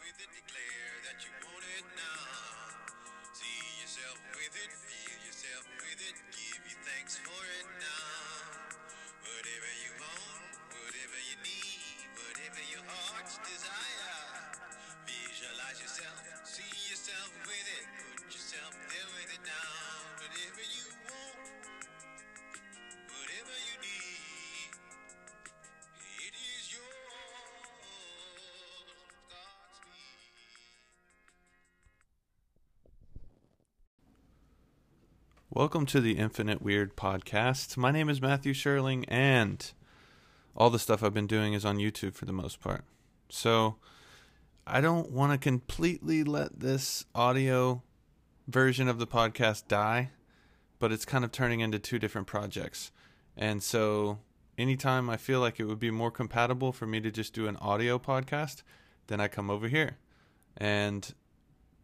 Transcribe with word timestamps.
with 0.00 0.16
it, 0.22 0.30
declare 0.32 0.94
that 1.04 1.18
you 1.20 1.32
want 1.44 1.66
it 1.76 1.86
now. 1.92 2.32
See 3.36 3.62
yourself 3.82 4.16
with 4.32 4.54
it, 4.56 4.70
feel 4.72 5.18
yourself 5.28 5.64
with 5.76 6.00
it, 6.00 6.16
give 6.32 6.62
you 6.64 6.76
thanks 6.88 7.20
for 7.20 7.42
it 7.60 7.68
now. 7.76 8.72
Whatever 9.26 9.72
you 9.84 9.92
want, 10.00 10.42
whatever 10.72 11.18
you 11.28 11.36
need, 11.44 11.98
whatever 12.16 12.62
your 12.72 12.84
heart's 12.88 13.36
desire. 13.44 14.20
Visualize 15.04 15.78
yourself, 15.82 16.18
see 16.48 16.72
yourself 16.88 17.30
with 17.44 17.68
it, 17.76 17.84
put 18.00 18.28
yourself 18.32 18.72
there 18.88 19.10
with 19.18 19.30
it 19.34 19.44
now. 19.44 19.72
Whatever 20.22 20.64
you 20.64 20.81
Welcome 35.54 35.84
to 35.86 36.00
the 36.00 36.16
Infinite 36.16 36.62
Weird 36.62 36.96
Podcast. 36.96 37.76
My 37.76 37.90
name 37.90 38.08
is 38.08 38.22
Matthew 38.22 38.54
Sherling, 38.54 39.04
and 39.06 39.70
all 40.56 40.70
the 40.70 40.78
stuff 40.78 41.02
I've 41.02 41.12
been 41.12 41.26
doing 41.26 41.52
is 41.52 41.66
on 41.66 41.76
YouTube 41.76 42.14
for 42.14 42.24
the 42.24 42.32
most 42.32 42.58
part. 42.58 42.84
So 43.28 43.76
I 44.66 44.80
don't 44.80 45.10
want 45.10 45.32
to 45.32 45.36
completely 45.36 46.24
let 46.24 46.60
this 46.60 47.04
audio 47.14 47.82
version 48.48 48.88
of 48.88 48.98
the 48.98 49.06
podcast 49.06 49.68
die, 49.68 50.12
but 50.78 50.90
it's 50.90 51.04
kind 51.04 51.22
of 51.22 51.32
turning 51.32 51.60
into 51.60 51.78
two 51.78 51.98
different 51.98 52.26
projects. 52.26 52.90
And 53.36 53.62
so 53.62 54.20
anytime 54.56 55.10
I 55.10 55.18
feel 55.18 55.40
like 55.40 55.60
it 55.60 55.66
would 55.66 55.78
be 55.78 55.90
more 55.90 56.10
compatible 56.10 56.72
for 56.72 56.86
me 56.86 56.98
to 57.02 57.10
just 57.10 57.34
do 57.34 57.46
an 57.46 57.56
audio 57.56 57.98
podcast, 57.98 58.62
then 59.08 59.20
I 59.20 59.28
come 59.28 59.50
over 59.50 59.68
here. 59.68 59.98
And 60.56 61.12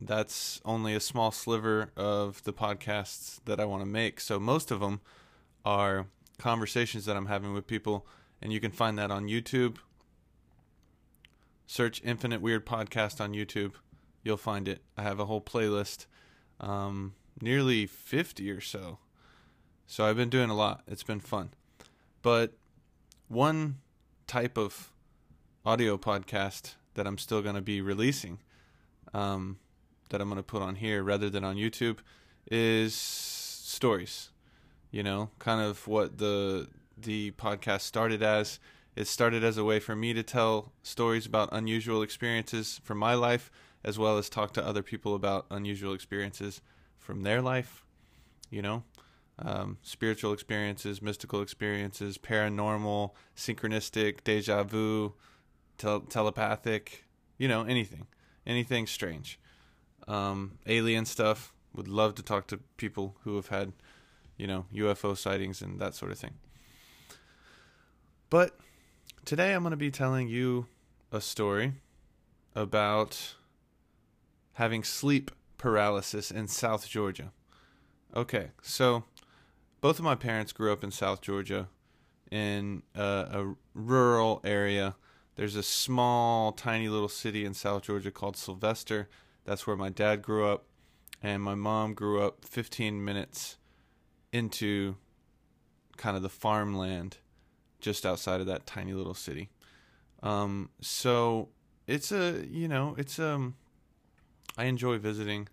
that's 0.00 0.60
only 0.64 0.94
a 0.94 1.00
small 1.00 1.30
sliver 1.30 1.90
of 1.96 2.42
the 2.44 2.52
podcasts 2.52 3.40
that 3.44 3.58
I 3.58 3.64
want 3.64 3.82
to 3.82 3.88
make. 3.88 4.20
So 4.20 4.38
most 4.38 4.70
of 4.70 4.80
them 4.80 5.00
are 5.64 6.06
conversations 6.38 7.04
that 7.06 7.16
I'm 7.16 7.26
having 7.26 7.52
with 7.52 7.66
people, 7.66 8.06
and 8.40 8.52
you 8.52 8.60
can 8.60 8.70
find 8.70 8.98
that 8.98 9.10
on 9.10 9.26
YouTube. 9.26 9.76
Search 11.66 12.00
Infinite 12.04 12.40
Weird 12.40 12.64
Podcast 12.64 13.20
on 13.20 13.32
YouTube. 13.32 13.72
You'll 14.22 14.36
find 14.36 14.68
it. 14.68 14.82
I 14.96 15.02
have 15.02 15.20
a 15.20 15.26
whole 15.26 15.40
playlist, 15.40 16.06
um, 16.60 17.14
nearly 17.40 17.86
50 17.86 18.50
or 18.50 18.60
so. 18.60 18.98
So 19.86 20.04
I've 20.04 20.16
been 20.16 20.30
doing 20.30 20.50
a 20.50 20.54
lot. 20.54 20.82
It's 20.86 21.02
been 21.02 21.20
fun. 21.20 21.50
But 22.22 22.52
one 23.28 23.78
type 24.26 24.56
of 24.56 24.92
audio 25.64 25.98
podcast 25.98 26.74
that 26.94 27.06
I'm 27.06 27.18
still 27.18 27.42
going 27.42 27.54
to 27.54 27.62
be 27.62 27.80
releasing 27.80 28.38
um, 29.14 29.58
that 30.10 30.20
I'm 30.20 30.28
going 30.28 30.38
to 30.38 30.42
put 30.42 30.62
on 30.62 30.76
here 30.76 31.02
rather 31.02 31.30
than 31.30 31.44
on 31.44 31.56
YouTube 31.56 31.98
is 32.50 32.94
stories. 32.94 34.30
You 34.90 35.02
know, 35.02 35.30
kind 35.38 35.60
of 35.60 35.86
what 35.86 36.18
the 36.18 36.68
the 36.96 37.32
podcast 37.32 37.82
started 37.82 38.22
as. 38.22 38.58
It 38.96 39.06
started 39.06 39.44
as 39.44 39.56
a 39.56 39.64
way 39.64 39.78
for 39.78 39.94
me 39.94 40.12
to 40.14 40.24
tell 40.24 40.72
stories 40.82 41.24
about 41.24 41.50
unusual 41.52 42.02
experiences 42.02 42.80
from 42.82 42.98
my 42.98 43.14
life, 43.14 43.50
as 43.84 43.96
well 43.98 44.18
as 44.18 44.28
talk 44.28 44.52
to 44.54 44.66
other 44.66 44.82
people 44.82 45.14
about 45.14 45.46
unusual 45.50 45.94
experiences 45.94 46.60
from 46.98 47.22
their 47.22 47.40
life. 47.40 47.84
You 48.50 48.62
know, 48.62 48.82
um, 49.38 49.78
spiritual 49.82 50.32
experiences, 50.32 51.02
mystical 51.02 51.42
experiences, 51.42 52.18
paranormal, 52.18 53.12
synchronistic, 53.36 54.24
deja 54.24 54.64
vu, 54.64 55.12
tel- 55.76 56.00
telepathic. 56.00 57.04
You 57.36 57.46
know, 57.46 57.62
anything, 57.62 58.06
anything 58.46 58.86
strange 58.86 59.38
um, 60.08 60.58
alien 60.66 61.04
stuff. 61.04 61.52
Would 61.74 61.86
love 61.86 62.14
to 62.16 62.22
talk 62.22 62.48
to 62.48 62.58
people 62.76 63.14
who 63.22 63.36
have 63.36 63.48
had, 63.48 63.72
you 64.36 64.46
know, 64.46 64.64
UFO 64.74 65.16
sightings 65.16 65.62
and 65.62 65.78
that 65.78 65.94
sort 65.94 66.10
of 66.10 66.18
thing. 66.18 66.34
But 68.30 68.58
today 69.24 69.54
I'm 69.54 69.62
going 69.62 69.70
to 69.70 69.76
be 69.76 69.90
telling 69.90 70.28
you 70.28 70.66
a 71.12 71.20
story 71.20 71.74
about 72.54 73.34
having 74.54 74.82
sleep 74.82 75.30
paralysis 75.56 76.30
in 76.30 76.48
South 76.48 76.88
Georgia. 76.88 77.32
Okay, 78.16 78.50
so 78.62 79.04
both 79.80 79.98
of 79.98 80.04
my 80.04 80.14
parents 80.14 80.52
grew 80.52 80.72
up 80.72 80.82
in 80.82 80.90
South 80.90 81.20
Georgia 81.20 81.68
in 82.30 82.82
a, 82.94 83.02
a 83.02 83.54
rural 83.74 84.40
area. 84.44 84.96
There's 85.36 85.56
a 85.56 85.62
small, 85.62 86.52
tiny 86.52 86.88
little 86.88 87.08
city 87.08 87.44
in 87.44 87.54
South 87.54 87.82
Georgia 87.82 88.10
called 88.10 88.36
Sylvester. 88.36 89.08
That's 89.48 89.66
where 89.66 89.76
my 89.76 89.88
dad 89.88 90.20
grew 90.20 90.46
up, 90.46 90.66
and 91.22 91.42
my 91.42 91.54
mom 91.54 91.94
grew 91.94 92.20
up 92.20 92.44
15 92.44 93.02
minutes 93.02 93.56
into 94.30 94.96
kind 95.96 96.18
of 96.18 96.22
the 96.22 96.28
farmland 96.28 97.16
just 97.80 98.04
outside 98.04 98.42
of 98.42 98.46
that 98.46 98.66
tiny 98.66 98.92
little 98.92 99.14
city. 99.14 99.48
Um, 100.22 100.68
so 100.82 101.48
it's 101.86 102.12
a, 102.12 102.44
you 102.46 102.68
know, 102.68 102.94
it's 102.98 103.18
um, 103.18 103.54
I 104.58 104.64
enjoy 104.64 104.98
visiting 104.98 105.48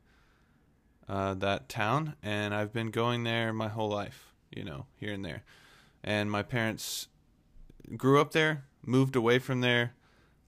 uh, 1.08 1.36
that 1.36 1.70
town, 1.70 2.16
and 2.22 2.54
I've 2.54 2.74
been 2.74 2.92
going 2.92 3.24
there 3.24 3.54
my 3.54 3.70
whole 3.70 3.90
life, 3.90 4.34
you 4.54 4.66
know, 4.66 4.88
here 4.98 5.14
and 5.14 5.24
there. 5.24 5.44
And 6.04 6.30
my 6.30 6.44
parents 6.44 7.08
grew 7.96 8.20
up 8.20 8.34
there, 8.34 8.66
moved 8.86 9.16
away 9.16 9.40
from 9.40 9.62
there, 9.62 9.94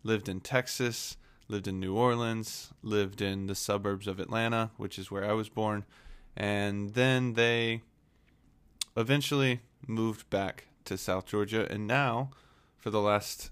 lived 0.03 0.27
in 0.27 0.41
Texas, 0.41 1.15
lived 1.47 1.67
in 1.67 1.79
New 1.79 1.95
Orleans, 1.95 2.73
lived 2.81 3.21
in 3.21 3.47
the 3.47 3.55
suburbs 3.55 4.07
of 4.07 4.19
Atlanta, 4.19 4.71
which 4.77 4.99
is 4.99 5.09
where 5.09 5.25
I 5.25 5.33
was 5.33 5.49
born, 5.49 5.85
and 6.35 6.93
then 6.93 7.33
they 7.33 7.81
eventually 8.95 9.61
moved 9.85 10.29
back 10.29 10.65
to 10.85 10.97
South 10.97 11.25
Georgia, 11.25 11.67
and 11.71 11.87
now 11.87 12.31
for 12.77 12.89
the 12.89 13.01
last 13.01 13.51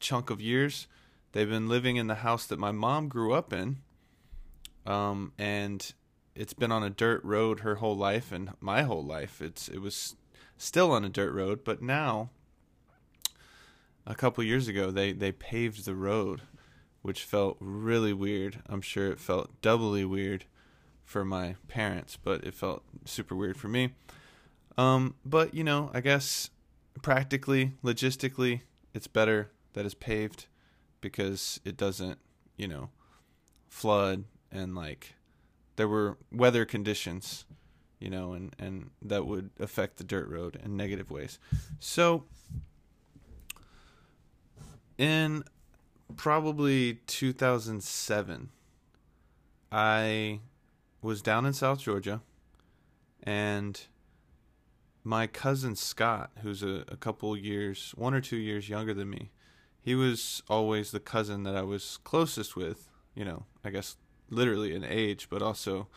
chunk 0.00 0.30
of 0.30 0.40
years, 0.40 0.86
they've 1.32 1.48
been 1.48 1.68
living 1.68 1.96
in 1.96 2.06
the 2.06 2.16
house 2.16 2.46
that 2.46 2.58
my 2.58 2.72
mom 2.72 3.08
grew 3.08 3.32
up 3.32 3.52
in, 3.52 3.78
um, 4.86 5.32
and 5.38 5.92
it's 6.34 6.54
been 6.54 6.72
on 6.72 6.82
a 6.82 6.90
dirt 6.90 7.22
road 7.24 7.60
her 7.60 7.76
whole 7.76 7.96
life 7.96 8.30
and 8.32 8.52
my 8.60 8.82
whole 8.82 9.04
life. 9.04 9.42
It's 9.42 9.68
it 9.68 9.80
was 9.80 10.16
still 10.56 10.92
on 10.92 11.04
a 11.04 11.08
dirt 11.08 11.32
road, 11.32 11.60
but 11.64 11.82
now 11.82 12.30
a 14.06 14.14
couple 14.14 14.42
years 14.44 14.68
ago 14.68 14.90
they 14.90 15.12
they 15.12 15.32
paved 15.32 15.84
the 15.84 15.94
road 15.94 16.42
which 17.02 17.24
felt 17.24 17.56
really 17.60 18.12
weird. 18.12 18.62
I'm 18.66 18.80
sure 18.80 19.10
it 19.10 19.20
felt 19.20 19.60
doubly 19.62 20.04
weird 20.04 20.44
for 21.04 21.24
my 21.24 21.56
parents, 21.68 22.18
but 22.22 22.44
it 22.44 22.54
felt 22.54 22.82
super 23.04 23.34
weird 23.34 23.56
for 23.56 23.68
me. 23.68 23.94
Um, 24.76 25.14
but 25.24 25.54
you 25.54 25.64
know, 25.64 25.90
I 25.94 26.00
guess 26.00 26.50
practically, 27.02 27.72
logistically, 27.82 28.62
it's 28.94 29.06
better 29.06 29.50
that 29.72 29.84
it's 29.84 29.94
paved 29.94 30.46
because 31.00 31.60
it 31.64 31.76
doesn't, 31.76 32.18
you 32.56 32.68
know, 32.68 32.90
flood 33.68 34.24
and 34.50 34.74
like 34.74 35.14
there 35.76 35.88
were 35.88 36.18
weather 36.32 36.64
conditions, 36.64 37.44
you 37.98 38.10
know, 38.10 38.32
and 38.32 38.54
and 38.58 38.90
that 39.00 39.26
would 39.26 39.50
affect 39.58 39.96
the 39.96 40.04
dirt 40.04 40.28
road 40.28 40.60
in 40.62 40.76
negative 40.76 41.10
ways. 41.10 41.38
So 41.78 42.24
in 44.98 45.44
probably 46.16 46.94
2007 47.06 48.48
i 49.70 50.40
was 51.02 51.22
down 51.22 51.44
in 51.46 51.52
south 51.52 51.80
georgia 51.80 52.20
and 53.22 53.82
my 55.04 55.26
cousin 55.26 55.76
scott 55.76 56.30
who's 56.42 56.62
a, 56.62 56.84
a 56.88 56.96
couple 56.96 57.36
years 57.36 57.92
one 57.96 58.14
or 58.14 58.20
two 58.20 58.36
years 58.36 58.68
younger 58.68 58.94
than 58.94 59.10
me 59.10 59.30
he 59.80 59.94
was 59.94 60.42
always 60.48 60.90
the 60.90 61.00
cousin 61.00 61.42
that 61.42 61.54
i 61.54 61.62
was 61.62 61.98
closest 62.04 62.56
with 62.56 62.88
you 63.14 63.24
know 63.24 63.44
i 63.64 63.70
guess 63.70 63.96
literally 64.30 64.74
in 64.74 64.84
age 64.84 65.28
but 65.30 65.42
also 65.42 65.88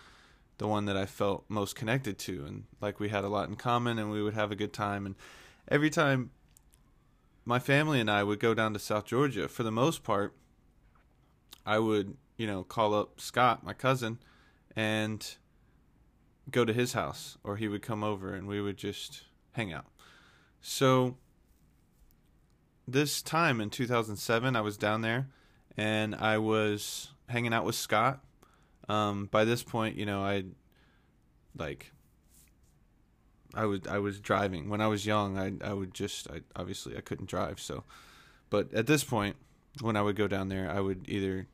the 0.62 0.68
one 0.68 0.86
that 0.86 0.96
i 0.96 1.08
felt 1.08 1.44
most 1.50 1.76
connected 1.76 2.20
to. 2.20 2.46
And 2.46 2.66
like 2.80 3.00
we 3.00 3.10
had 3.10 3.24
a 3.24 3.30
lot 3.30 3.50
in 3.50 3.56
common 3.56 3.98
and 3.98 4.12
we 4.12 4.22
would 4.22 4.36
have 4.36 4.52
a 4.52 4.56
good 4.56 4.72
time. 4.72 5.08
And 5.08 5.16
every 5.68 5.90
time 5.90 6.30
my 7.46 7.60
family 7.60 8.00
and 8.00 8.10
I 8.10 8.24
would 8.24 8.40
go 8.40 8.54
down 8.54 8.74
to 8.74 8.80
South 8.80 9.06
Georgia. 9.06 9.48
For 9.48 9.64
the 9.64 9.72
most 9.72 10.04
part, 10.04 10.36
I 11.66 11.80
would, 11.80 12.18
you 12.38 12.48
know, 12.48 12.64
call 12.64 12.94
up 12.94 13.20
Scott, 13.20 13.64
my 13.64 13.74
cousin, 13.74 14.20
and 14.76 15.36
go 16.50 16.66
to 16.66 16.74
his 16.74 16.94
house, 16.94 17.38
or 17.44 17.58
he 17.58 17.68
would 17.68 17.82
come 17.82 18.04
over 18.04 18.34
and 18.34 18.48
we 18.48 18.62
would 18.62 18.78
just 18.78 19.24
hang 19.54 19.72
out. 19.72 19.86
So, 20.62 21.18
this 22.88 23.22
time 23.22 23.62
in 23.62 23.70
2007, 23.70 24.56
I 24.56 24.62
was 24.62 24.78
down 24.78 25.02
there 25.02 25.28
and 25.78 26.16
I 26.16 26.38
was 26.38 27.12
hanging 27.30 27.54
out 27.54 27.66
with 27.66 27.76
Scott. 27.76 28.24
Um, 28.90 29.28
by 29.28 29.46
this 29.46 29.64
point, 29.64 29.96
you 29.96 30.06
know, 30.06 30.24
I 30.24 30.44
like 31.56 31.92
I 33.54 33.66
was 33.66 33.82
I 33.90 34.00
was 34.00 34.20
driving 34.20 34.70
when 34.70 34.82
I 34.82 34.88
was 34.88 35.06
young. 35.06 35.38
I 35.38 35.54
I 35.64 35.74
would 35.74 35.94
just 35.94 36.30
I 36.30 36.42
obviously 36.56 36.98
I 36.98 37.02
couldn't 37.02 37.30
drive 37.30 37.60
so, 37.60 37.84
but 38.50 38.74
at 38.74 38.88
this 38.88 39.04
point 39.04 39.36
when 39.80 39.96
I 39.96 40.02
would 40.02 40.16
go 40.16 40.28
down 40.28 40.50
there, 40.50 40.70
I 40.70 40.82
would 40.82 41.06
either 41.08 41.48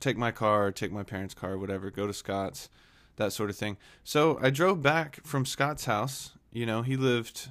take 0.00 0.16
my 0.16 0.32
car, 0.32 0.66
or 0.66 0.72
take 0.72 0.92
my 0.92 1.02
parents' 1.02 1.34
car, 1.34 1.56
whatever, 1.56 1.90
go 1.90 2.06
to 2.06 2.12
Scott's, 2.12 2.68
that 3.16 3.32
sort 3.32 3.50
of 3.50 3.56
thing. 3.56 3.76
So 4.02 4.38
I 4.42 4.50
drove 4.50 4.82
back 4.82 5.20
from 5.24 5.46
Scott's 5.46 5.84
house. 5.84 6.32
You 6.52 6.66
know, 6.66 6.82
he 6.82 6.96
lived 6.96 7.50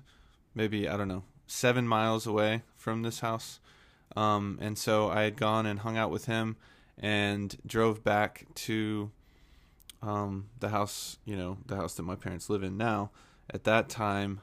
maybe 0.55 0.87
I 0.87 0.97
don't 0.97 1.07
know 1.07 1.23
seven 1.47 1.87
miles 1.87 2.25
away 2.25 2.63
from 2.75 3.01
this 3.01 3.19
house, 3.19 3.59
um, 4.15 4.57
and 4.61 4.77
so 4.77 5.09
I 5.09 5.23
had 5.23 5.37
gone 5.37 5.65
and 5.65 5.79
hung 5.79 5.97
out 5.97 6.11
with 6.11 6.25
him 6.25 6.57
and 6.97 7.55
drove 7.65 8.03
back 8.03 8.45
to 8.55 9.11
um, 10.01 10.49
the 10.59 10.69
house. 10.69 11.17
You 11.25 11.35
know, 11.35 11.57
the 11.65 11.75
house 11.75 11.95
that 11.95 12.03
my 12.03 12.15
parents 12.15 12.49
live 12.49 12.63
in 12.63 12.77
now. 12.77 13.11
At 13.49 13.63
that 13.65 13.89
time, 13.89 14.41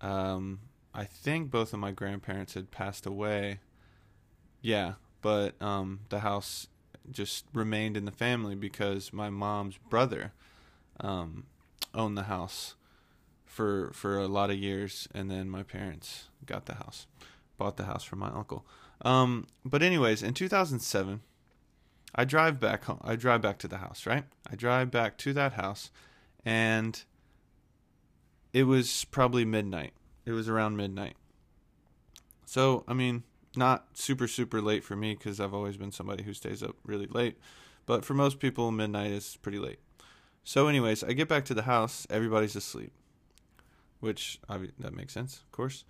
um, 0.00 0.60
I 0.94 1.04
think 1.04 1.50
both 1.50 1.72
of 1.72 1.78
my 1.78 1.90
grandparents 1.90 2.54
had 2.54 2.70
passed 2.70 3.06
away. 3.06 3.60
Yeah, 4.60 4.94
but 5.20 5.60
um, 5.62 6.00
the 6.08 6.20
house 6.20 6.68
just 7.10 7.46
remained 7.52 7.96
in 7.96 8.04
the 8.04 8.12
family 8.12 8.54
because 8.54 9.12
my 9.12 9.30
mom's 9.30 9.76
brother 9.76 10.32
um, 11.00 11.44
owned 11.94 12.16
the 12.16 12.24
house 12.24 12.74
for 13.44 13.90
for 13.92 14.18
a 14.18 14.28
lot 14.28 14.50
of 14.50 14.56
years, 14.56 15.08
and 15.14 15.30
then 15.30 15.48
my 15.48 15.62
parents 15.62 16.28
got 16.46 16.66
the 16.66 16.74
house, 16.74 17.06
bought 17.58 17.76
the 17.76 17.84
house 17.84 18.04
from 18.04 18.20
my 18.20 18.30
uncle. 18.30 18.66
Um, 19.02 19.46
but 19.64 19.82
anyways, 19.82 20.22
in 20.22 20.34
2007, 20.34 21.20
I 22.14 22.24
drive 22.24 22.60
back 22.60 22.84
home. 22.84 23.00
I 23.02 23.16
drive 23.16 23.42
back 23.42 23.58
to 23.58 23.68
the 23.68 23.78
house, 23.78 24.06
right? 24.06 24.24
I 24.50 24.56
drive 24.56 24.90
back 24.90 25.18
to 25.18 25.32
that 25.32 25.54
house, 25.54 25.90
and 26.44 27.02
it 28.52 28.64
was 28.64 29.04
probably 29.06 29.44
midnight. 29.44 29.92
It 30.24 30.32
was 30.32 30.48
around 30.48 30.76
midnight. 30.76 31.16
So, 32.44 32.84
I 32.86 32.94
mean, 32.94 33.24
not 33.56 33.86
super 33.94 34.28
super 34.28 34.60
late 34.60 34.84
for 34.84 34.96
me 34.96 35.14
because 35.14 35.40
I've 35.40 35.54
always 35.54 35.76
been 35.76 35.92
somebody 35.92 36.22
who 36.22 36.34
stays 36.34 36.62
up 36.62 36.76
really 36.84 37.06
late, 37.06 37.38
but 37.86 38.04
for 38.04 38.14
most 38.14 38.38
people, 38.38 38.70
midnight 38.70 39.10
is 39.10 39.38
pretty 39.42 39.58
late. 39.58 39.78
So, 40.44 40.68
anyways, 40.68 41.04
I 41.04 41.12
get 41.12 41.28
back 41.28 41.44
to 41.46 41.54
the 41.54 41.62
house. 41.62 42.06
Everybody's 42.10 42.56
asleep, 42.56 42.92
which 44.00 44.40
that 44.48 44.94
makes 44.94 45.12
sense, 45.12 45.36
of 45.38 45.52
course. 45.52 45.84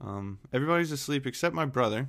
Um, 0.00 0.38
everybody's 0.52 0.92
asleep 0.92 1.26
except 1.26 1.54
my 1.54 1.66
brother. 1.66 2.08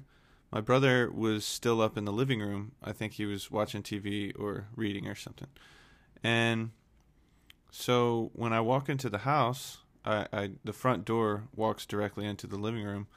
My 0.51 0.61
brother 0.61 1.11
was 1.11 1.45
still 1.45 1.81
up 1.81 1.97
in 1.97 2.05
the 2.05 2.11
living 2.11 2.39
room. 2.39 2.71
I 2.83 2.91
think 2.91 3.13
he 3.13 3.25
was 3.25 3.51
watching 3.51 3.83
TV 3.83 4.33
or 4.39 4.67
reading 4.75 5.07
or 5.07 5.15
something. 5.15 5.49
And 6.23 6.71
so 7.71 8.31
when 8.33 8.51
I 8.53 8.61
walk 8.61 8.89
into 8.89 9.09
the 9.09 9.19
house, 9.19 9.79
I, 10.05 10.27
I 10.31 10.51
the 10.63 10.73
front 10.73 11.05
door 11.05 11.43
walks 11.55 11.85
directly 11.85 12.25
into 12.25 12.47
the 12.47 12.57
living 12.57 12.83
room. 12.83 13.07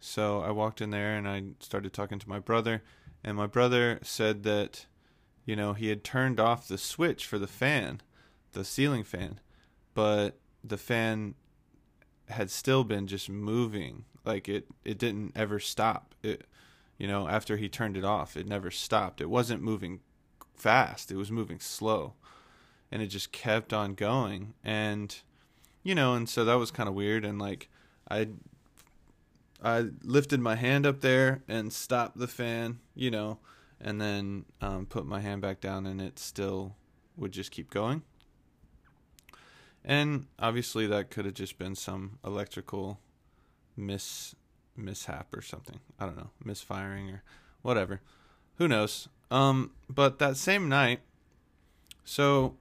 So 0.00 0.40
I 0.40 0.50
walked 0.50 0.80
in 0.80 0.90
there 0.90 1.16
and 1.16 1.28
I 1.28 1.42
started 1.60 1.92
talking 1.92 2.18
to 2.18 2.28
my 2.28 2.38
brother, 2.38 2.82
and 3.22 3.36
my 3.36 3.46
brother 3.46 3.98
said 4.02 4.42
that, 4.42 4.86
you 5.46 5.56
know, 5.56 5.72
he 5.72 5.88
had 5.88 6.04
turned 6.04 6.38
off 6.38 6.68
the 6.68 6.76
switch 6.76 7.26
for 7.26 7.38
the 7.38 7.46
fan, 7.46 8.02
the 8.52 8.64
ceiling 8.64 9.04
fan, 9.04 9.40
but 9.94 10.38
the 10.62 10.76
fan 10.76 11.34
had 12.28 12.50
still 12.50 12.84
been 12.84 13.06
just 13.06 13.28
moving. 13.28 14.04
Like 14.24 14.48
it 14.48 14.66
it 14.84 14.98
didn't 14.98 15.32
ever 15.36 15.58
stop. 15.58 16.14
It 16.22 16.46
you 16.98 17.06
know 17.06 17.28
after 17.28 17.56
he 17.56 17.68
turned 17.68 17.96
it 17.96 18.04
off 18.04 18.36
it 18.36 18.46
never 18.46 18.70
stopped. 18.70 19.20
It 19.20 19.30
wasn't 19.30 19.62
moving 19.62 20.00
fast. 20.54 21.10
It 21.10 21.16
was 21.16 21.30
moving 21.30 21.60
slow. 21.60 22.14
And 22.90 23.02
it 23.02 23.08
just 23.08 23.32
kept 23.32 23.72
on 23.72 23.94
going. 23.94 24.54
And 24.62 25.14
you 25.84 25.94
know 25.94 26.14
and 26.14 26.28
so 26.28 26.44
that 26.44 26.54
was 26.54 26.72
kind 26.72 26.88
of 26.88 26.94
weird 26.94 27.24
and 27.24 27.38
like 27.38 27.68
i 28.10 28.26
i 29.62 29.86
lifted 30.02 30.40
my 30.40 30.56
hand 30.56 30.84
up 30.84 31.00
there 31.00 31.42
and 31.46 31.72
stopped 31.72 32.18
the 32.18 32.26
fan 32.26 32.80
you 32.96 33.10
know 33.10 33.38
and 33.80 34.00
then 34.00 34.44
um, 34.60 34.86
put 34.86 35.06
my 35.06 35.20
hand 35.20 35.40
back 35.40 35.60
down 35.60 35.86
and 35.86 36.00
it 36.00 36.18
still 36.18 36.74
would 37.16 37.30
just 37.30 37.52
keep 37.52 37.70
going 37.70 38.02
and 39.84 40.26
obviously 40.38 40.86
that 40.86 41.10
could 41.10 41.24
have 41.24 41.34
just 41.34 41.58
been 41.58 41.74
some 41.76 42.18
electrical 42.24 42.98
mis 43.76 44.34
mishap 44.76 45.34
or 45.34 45.42
something. 45.42 45.80
I 45.98 46.06
don't 46.06 46.16
know, 46.16 46.30
misfiring 46.44 47.10
or 47.10 47.22
whatever. 47.62 48.00
Who 48.56 48.68
knows? 48.68 49.08
Um, 49.30 49.72
but 49.88 50.18
that 50.18 50.36
same 50.36 50.68
night, 50.68 51.00
so 52.04 52.56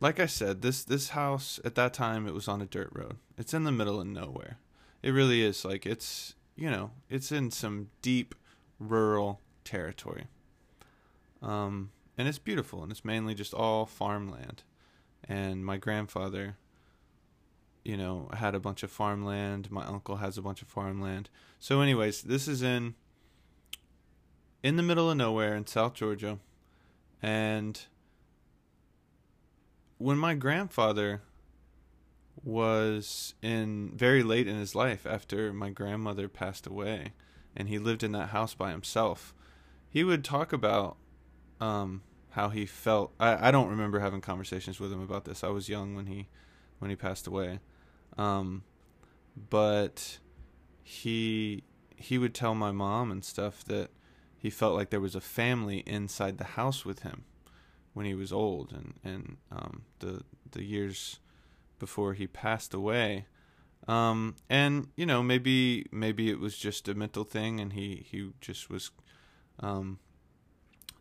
like 0.00 0.20
I 0.20 0.26
said, 0.26 0.62
this 0.62 0.84
this 0.84 1.10
house 1.10 1.60
at 1.64 1.74
that 1.74 1.94
time 1.94 2.26
it 2.26 2.34
was 2.34 2.48
on 2.48 2.62
a 2.62 2.66
dirt 2.66 2.90
road. 2.92 3.16
It's 3.36 3.54
in 3.54 3.64
the 3.64 3.72
middle 3.72 4.00
of 4.00 4.06
nowhere. 4.06 4.58
It 5.02 5.10
really 5.10 5.42
is 5.42 5.64
like 5.64 5.86
it's 5.86 6.34
you 6.56 6.70
know 6.70 6.90
it's 7.08 7.32
in 7.32 7.50
some 7.50 7.88
deep 8.02 8.34
rural 8.78 9.40
territory. 9.64 10.26
Um, 11.40 11.90
and 12.16 12.26
it's 12.26 12.38
beautiful 12.38 12.82
and 12.82 12.90
it's 12.90 13.04
mainly 13.04 13.34
just 13.34 13.54
all 13.54 13.86
farmland. 13.86 14.64
And 15.28 15.64
my 15.64 15.76
grandfather 15.76 16.56
you 17.88 17.96
know, 17.96 18.28
had 18.34 18.54
a 18.54 18.60
bunch 18.60 18.82
of 18.82 18.90
farmland. 18.90 19.70
My 19.70 19.82
uncle 19.86 20.16
has 20.16 20.36
a 20.36 20.42
bunch 20.42 20.60
of 20.60 20.68
farmland. 20.68 21.30
So, 21.58 21.80
anyways, 21.80 22.20
this 22.20 22.46
is 22.46 22.62
in 22.62 22.94
in 24.62 24.76
the 24.76 24.82
middle 24.82 25.10
of 25.10 25.16
nowhere 25.16 25.56
in 25.56 25.66
South 25.66 25.94
Georgia, 25.94 26.38
and 27.22 27.80
when 29.98 30.16
my 30.16 30.34
grandfather 30.34 31.22
was 32.42 33.34
in 33.42 33.92
very 33.94 34.22
late 34.22 34.48
in 34.48 34.56
his 34.56 34.74
life 34.74 35.04
after 35.06 35.52
my 35.52 35.70
grandmother 35.70 36.28
passed 36.28 36.66
away 36.66 37.12
and 37.56 37.68
he 37.68 37.78
lived 37.78 38.02
in 38.02 38.12
that 38.12 38.28
house 38.28 38.54
by 38.54 38.70
himself 38.70 39.34
he 39.90 40.04
would 40.04 40.24
talk 40.24 40.52
about 40.52 40.96
um, 41.60 42.02
how 42.30 42.50
he 42.50 42.66
felt. 42.66 43.12
I, 43.18 43.48
I 43.48 43.50
don't 43.50 43.68
remember 43.68 44.00
having 44.00 44.20
conversations 44.20 44.78
with 44.78 44.92
him 44.92 45.00
about 45.00 45.24
this. 45.24 45.42
I 45.42 45.48
was 45.48 45.68
young 45.68 45.94
when 45.94 46.06
he 46.06 46.28
when 46.78 46.90
he 46.90 46.96
passed 46.96 47.26
away. 47.26 47.60
Um, 48.16 48.64
but 49.50 50.18
he 50.82 51.64
he 51.96 52.18
would 52.18 52.34
tell 52.34 52.54
my 52.54 52.70
mom 52.70 53.10
and 53.10 53.24
stuff 53.24 53.64
that 53.64 53.90
he 54.36 54.50
felt 54.50 54.76
like 54.76 54.90
there 54.90 55.00
was 55.00 55.14
a 55.14 55.20
family 55.20 55.78
inside 55.78 56.38
the 56.38 56.44
house 56.44 56.84
with 56.84 57.00
him 57.00 57.24
when 57.98 58.06
he 58.06 58.14
was 58.14 58.32
old 58.32 58.72
and 58.72 58.94
and 59.02 59.36
um, 59.50 59.82
the 59.98 60.22
the 60.52 60.62
years 60.62 61.18
before 61.78 62.14
he 62.14 62.26
passed 62.26 62.72
away. 62.72 63.26
Um, 63.88 64.36
and 64.48 64.88
you 64.96 65.06
know 65.06 65.22
maybe 65.22 65.86
maybe 65.90 66.30
it 66.30 66.38
was 66.38 66.56
just 66.56 66.88
a 66.88 66.94
mental 66.94 67.24
thing 67.24 67.58
and 67.60 67.72
he 67.72 68.06
he 68.08 68.30
just 68.40 68.70
was 68.70 68.92
um, 69.58 69.98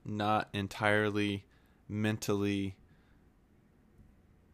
not 0.03 0.49
entirely 0.53 1.45
mentally 1.87 2.75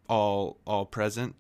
all 0.10 0.58
all 0.68 0.86
present 0.86 1.36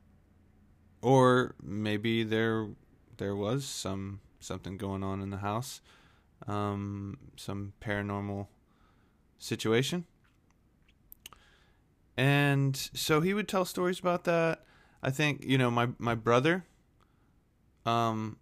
or 1.01 1.53
maybe 1.61 2.23
there 2.23 2.69
there 3.17 3.35
was 3.35 3.65
some 3.65 4.21
something 4.39 4.77
going 4.77 5.03
on 5.03 5.21
in 5.21 5.29
the 5.29 5.37
house, 5.37 5.81
um, 6.47 7.17
some 7.35 7.73
paranormal 7.81 8.47
situation. 9.37 10.05
And 12.17 12.75
so 12.93 13.21
he 13.21 13.33
would 13.33 13.47
tell 13.47 13.65
stories 13.65 13.99
about 13.99 14.23
that. 14.25 14.63
I 15.01 15.09
think 15.09 15.43
you 15.43 15.57
know 15.57 15.71
my 15.71 15.89
my 15.97 16.15
brother. 16.15 16.65
Um, 17.85 18.37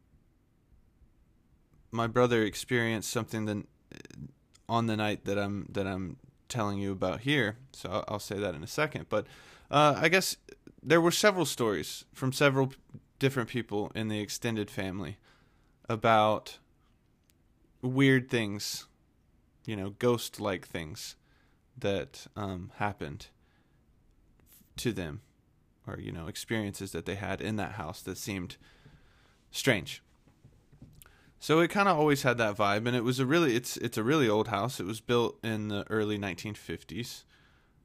my 1.91 2.07
brother 2.07 2.43
experienced 2.43 3.09
something 3.09 3.45
that 3.45 3.65
on 4.69 4.87
the 4.87 4.95
night 4.95 5.25
that 5.25 5.37
I'm 5.37 5.67
that 5.71 5.87
I'm 5.87 6.17
telling 6.47 6.79
you 6.79 6.91
about 6.91 7.21
here. 7.21 7.57
So 7.73 7.89
I'll, 7.89 8.05
I'll 8.07 8.19
say 8.19 8.37
that 8.37 8.53
in 8.55 8.63
a 8.63 8.67
second. 8.67 9.07
But 9.09 9.25
uh, 9.71 9.95
I 9.97 10.09
guess 10.09 10.37
there 10.83 11.01
were 11.01 11.11
several 11.11 11.45
stories 11.45 12.05
from 12.13 12.33
several 12.33 12.73
different 13.19 13.49
people 13.49 13.91
in 13.95 14.07
the 14.09 14.19
extended 14.19 14.69
family 14.69 15.17
about 15.87 16.57
weird 17.81 18.29
things, 18.29 18.87
you 19.65 19.75
know, 19.75 19.91
ghost 19.91 20.39
like 20.39 20.67
things 20.67 21.15
that 21.77 22.27
um, 22.35 22.71
happened 22.75 23.27
to 24.81 24.91
them 24.91 25.21
or, 25.87 25.99
you 25.99 26.11
know, 26.11 26.27
experiences 26.27 26.91
that 26.91 27.05
they 27.05 27.15
had 27.15 27.41
in 27.41 27.55
that 27.55 27.73
house 27.73 28.01
that 28.01 28.17
seemed 28.17 28.57
strange. 29.51 30.01
So 31.39 31.59
it 31.59 31.69
kind 31.69 31.89
of 31.89 31.97
always 31.97 32.21
had 32.21 32.37
that 32.37 32.55
vibe, 32.55 32.85
and 32.85 32.95
it 32.95 33.03
was 33.03 33.19
a 33.19 33.25
really 33.25 33.55
it's 33.55 33.75
it's 33.77 33.97
a 33.97 34.03
really 34.03 34.29
old 34.29 34.49
house. 34.49 34.79
It 34.79 34.85
was 34.85 35.01
built 35.01 35.39
in 35.43 35.69
the 35.69 35.85
early 35.89 36.19
1950s, 36.19 37.23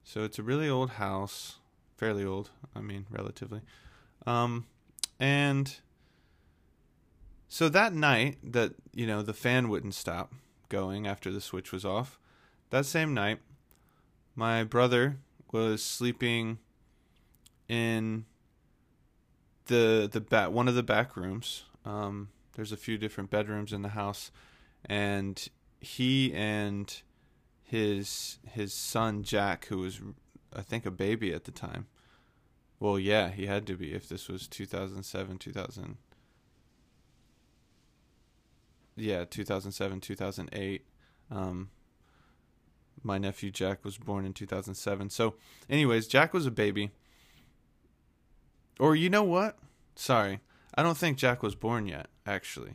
so 0.05 0.25
it's 0.25 0.39
a 0.39 0.43
really 0.43 0.69
old 0.69 0.91
house 0.91 1.57
fairly 1.97 2.23
old. 2.23 2.51
I 2.75 2.81
mean, 2.81 3.07
relatively. 3.11 3.63
Um, 4.27 4.67
and 5.19 5.75
so 7.49 7.71
that 7.71 7.95
night 7.95 8.37
that 8.43 8.75
you 8.93 9.07
know 9.07 9.23
the 9.23 9.33
fan 9.33 9.71
wouldn't 9.71 9.95
stop 9.95 10.35
going 10.69 11.07
after 11.07 11.31
the 11.31 11.41
switch 11.41 11.73
was 11.73 11.87
off, 11.87 12.19
that 12.69 12.85
same 12.85 13.15
night, 13.15 13.39
my 14.35 14.65
brother 14.65 15.17
was 15.51 15.83
sleeping 15.83 16.59
in 17.69 18.25
the 19.67 20.09
the 20.11 20.21
back 20.21 20.51
one 20.51 20.69
of 20.69 20.75
the 20.75 20.83
back 20.83 21.17
rooms. 21.17 21.65
Um, 21.85 22.29
there's 22.55 22.73
a 22.73 22.77
few 22.77 22.99
different 22.99 23.31
bedrooms 23.31 23.73
in 23.73 23.83
the 23.83 23.91
house, 23.91 24.31
and 24.85 25.49
he 25.81 26.33
and 26.33 27.03
his 27.63 28.39
his 28.47 28.73
son 28.73 29.23
Jack, 29.23 29.67
who 29.67 29.79
was 29.79 30.01
I 30.55 30.63
think 30.63 30.87
a 30.87 30.91
baby 30.91 31.33
at 31.33 31.45
the 31.45 31.53
time. 31.53 31.87
Well, 32.79 32.99
yeah, 32.99 33.31
he 33.31 33.47
had 33.47 33.67
to 33.69 33.75
be 33.75 33.95
if 33.95 34.09
this 34.09 34.29
was 34.29 34.47
2007, 34.47 35.39
2000. 35.39 35.97
Yeah, 38.97 39.25
2007, 39.25 40.01
2008. 40.01 40.87
Um, 41.31 41.71
my 43.03 43.19
nephew 43.19 43.51
Jack 43.51 43.85
was 43.85 43.99
born 43.99 44.25
in 44.25 44.33
2007. 44.33 45.11
So, 45.11 45.35
anyways, 45.69 46.07
Jack 46.07 46.33
was 46.33 46.47
a 46.47 46.51
baby. 46.51 46.91
Or 48.79 48.95
you 48.95 49.11
know 49.11 49.23
what? 49.23 49.59
Sorry. 49.95 50.41
I 50.75 50.83
don't 50.83 50.97
think 50.97 51.17
Jack 51.17 51.43
was 51.43 51.55
born 51.55 51.87
yet, 51.87 52.09
actually. 52.27 52.75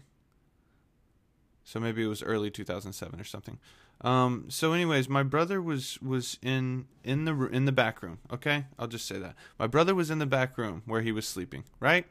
So 1.63 1.79
maybe 1.79 2.03
it 2.03 2.07
was 2.07 2.23
early 2.23 2.49
2007 2.49 3.19
or 3.19 3.23
something. 3.23 3.59
Um, 4.01 4.45
so 4.49 4.73
anyways, 4.73 5.07
my 5.07 5.21
brother 5.21 5.61
was 5.61 6.01
was 6.01 6.39
in 6.41 6.87
in 7.03 7.25
the 7.25 7.47
in 7.47 7.65
the 7.65 7.71
back 7.71 8.01
room, 8.01 8.17
okay? 8.33 8.65
I'll 8.79 8.87
just 8.87 9.07
say 9.07 9.19
that. 9.19 9.35
My 9.59 9.67
brother 9.67 9.93
was 9.93 10.09
in 10.09 10.17
the 10.17 10.25
back 10.25 10.57
room 10.57 10.81
where 10.85 11.01
he 11.01 11.11
was 11.11 11.27
sleeping, 11.27 11.65
right? 11.79 12.07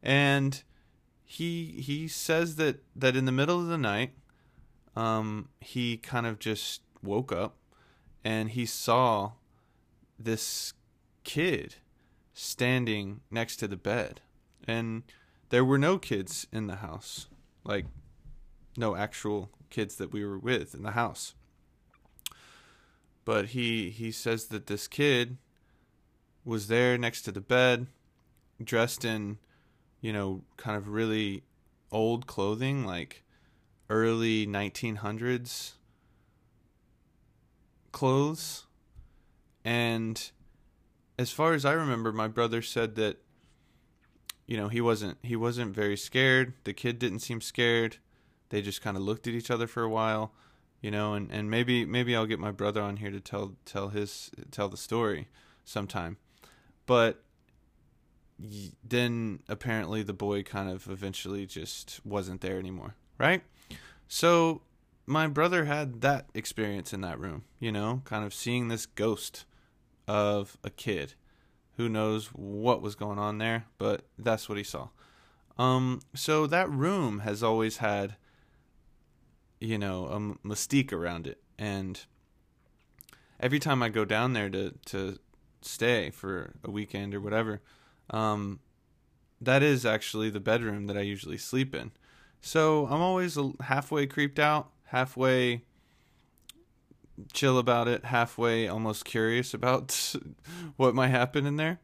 And 0.00 0.62
he 1.24 1.80
he 1.80 2.06
says 2.06 2.54
that 2.56 2.84
that 2.94 3.16
in 3.16 3.24
the 3.24 3.32
middle 3.32 3.58
of 3.58 3.66
the 3.66 3.78
night 3.78 4.12
um 4.94 5.48
he 5.60 5.96
kind 5.96 6.26
of 6.26 6.38
just 6.38 6.82
woke 7.02 7.32
up 7.32 7.56
and 8.22 8.50
he 8.50 8.64
saw 8.66 9.32
this 10.18 10.74
kid 11.24 11.76
standing 12.34 13.20
next 13.30 13.56
to 13.56 13.68
the 13.68 13.76
bed. 13.76 14.20
And 14.66 15.04
there 15.48 15.64
were 15.64 15.78
no 15.78 15.98
kids 15.98 16.46
in 16.52 16.66
the 16.66 16.76
house. 16.76 17.28
Like 17.64 17.86
no 18.76 18.96
actual 18.96 19.50
kids 19.70 19.96
that 19.96 20.12
we 20.12 20.24
were 20.24 20.38
with 20.38 20.74
in 20.74 20.82
the 20.82 20.90
house. 20.90 21.34
But 23.24 23.46
he 23.46 23.88
he 23.90 24.12
says 24.12 24.46
that 24.46 24.66
this 24.66 24.86
kid 24.86 25.38
was 26.44 26.66
there 26.66 26.98
next 26.98 27.22
to 27.22 27.32
the 27.32 27.40
bed, 27.40 27.86
dressed 28.62 29.04
in, 29.04 29.38
you 30.02 30.12
know, 30.12 30.42
kind 30.58 30.76
of 30.76 30.88
really 30.88 31.42
old 31.90 32.26
clothing, 32.26 32.84
like 32.84 33.24
early 33.88 34.46
1900s 34.46 35.72
clothes. 37.92 38.66
And 39.64 40.30
as 41.18 41.30
far 41.30 41.54
as 41.54 41.64
I 41.64 41.72
remember, 41.72 42.12
my 42.12 42.28
brother 42.28 42.62
said 42.62 42.94
that 42.96 43.18
you 44.46 44.58
know, 44.58 44.68
he 44.68 44.80
wasn't 44.80 45.18
he 45.22 45.36
wasn't 45.36 45.74
very 45.74 45.96
scared. 45.96 46.52
The 46.64 46.74
kid 46.74 46.98
didn't 46.98 47.20
seem 47.20 47.40
scared 47.40 47.98
they 48.54 48.62
just 48.62 48.82
kind 48.82 48.96
of 48.96 49.02
looked 49.02 49.26
at 49.26 49.34
each 49.34 49.50
other 49.50 49.66
for 49.66 49.82
a 49.82 49.88
while, 49.88 50.32
you 50.80 50.88
know, 50.88 51.14
and, 51.14 51.28
and 51.32 51.50
maybe 51.50 51.84
maybe 51.84 52.14
I'll 52.14 52.24
get 52.24 52.38
my 52.38 52.52
brother 52.52 52.80
on 52.80 52.98
here 52.98 53.10
to 53.10 53.20
tell 53.20 53.56
tell 53.64 53.88
his 53.88 54.30
tell 54.52 54.68
the 54.68 54.76
story 54.76 55.28
sometime. 55.64 56.18
But 56.86 57.24
then 58.86 59.40
apparently 59.48 60.04
the 60.04 60.12
boy 60.12 60.44
kind 60.44 60.68
of 60.68 60.88
eventually 60.88 61.46
just 61.46 62.00
wasn't 62.04 62.42
there 62.42 62.58
anymore, 62.58 62.94
right? 63.18 63.42
So 64.06 64.62
my 65.04 65.26
brother 65.26 65.64
had 65.64 66.00
that 66.02 66.26
experience 66.32 66.92
in 66.92 67.00
that 67.00 67.18
room, 67.18 67.44
you 67.58 67.72
know, 67.72 68.02
kind 68.04 68.24
of 68.24 68.32
seeing 68.32 68.68
this 68.68 68.86
ghost 68.86 69.46
of 70.06 70.56
a 70.62 70.70
kid. 70.70 71.14
Who 71.76 71.88
knows 71.88 72.26
what 72.28 72.82
was 72.82 72.94
going 72.94 73.18
on 73.18 73.38
there, 73.38 73.66
but 73.78 74.02
that's 74.18 74.48
what 74.48 74.58
he 74.58 74.64
saw. 74.64 74.88
Um, 75.58 76.00
so 76.14 76.46
that 76.46 76.70
room 76.70 77.20
has 77.20 77.42
always 77.42 77.78
had 77.78 78.16
you 79.64 79.78
know 79.78 80.06
a 80.06 80.46
mystique 80.46 80.92
around 80.92 81.26
it 81.26 81.40
and 81.58 82.04
every 83.40 83.58
time 83.58 83.82
i 83.82 83.88
go 83.88 84.04
down 84.04 84.32
there 84.32 84.50
to 84.50 84.74
to 84.84 85.18
stay 85.62 86.10
for 86.10 86.52
a 86.62 86.70
weekend 86.70 87.14
or 87.14 87.20
whatever 87.20 87.60
um 88.10 88.60
that 89.40 89.62
is 89.62 89.86
actually 89.86 90.28
the 90.28 90.40
bedroom 90.40 90.86
that 90.86 90.96
i 90.96 91.00
usually 91.00 91.38
sleep 91.38 91.74
in 91.74 91.90
so 92.40 92.86
i'm 92.90 93.00
always 93.00 93.38
halfway 93.60 94.06
creeped 94.06 94.38
out 94.38 94.70
halfway 94.86 95.62
chill 97.32 97.58
about 97.58 97.88
it 97.88 98.06
halfway 98.06 98.66
almost 98.66 99.04
curious 99.04 99.54
about 99.54 100.14
what 100.76 100.94
might 100.94 101.08
happen 101.08 101.46
in 101.46 101.56
there 101.56 101.78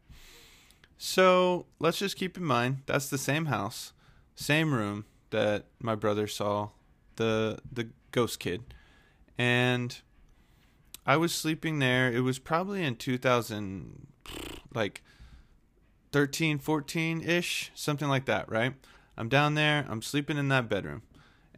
so 0.99 1.66
let's 1.78 1.99
just 1.99 2.16
keep 2.16 2.37
in 2.37 2.44
mind 2.44 2.78
that's 2.87 3.08
the 3.08 3.18
same 3.18 3.46
house 3.46 3.92
same 4.34 4.75
room 4.75 5.04
that 5.30 5.66
my 5.78 5.94
brother 5.94 6.26
saw 6.26 6.70
the 7.16 7.58
the 7.70 7.88
ghost 8.10 8.40
kid, 8.40 8.75
and 9.38 10.00
I 11.06 11.16
was 11.16 11.34
sleeping 11.34 11.78
there. 11.78 12.10
It 12.12 12.20
was 12.20 12.38
probably 12.38 12.82
in 12.82 12.96
2000, 12.96 14.06
like 14.75 15.02
13, 16.12 16.58
14 16.58 17.22
ish, 17.22 17.70
something 17.75 18.08
like 18.08 18.26
that, 18.26 18.50
right? 18.50 18.75
I'm 19.16 19.28
down 19.28 19.54
there. 19.54 19.87
I'm 19.88 20.02
sleeping 20.02 20.38
in 20.38 20.49
that 20.49 20.68
bedroom, 20.68 21.02